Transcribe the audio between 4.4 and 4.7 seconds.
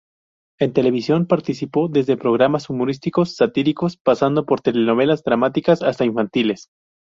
por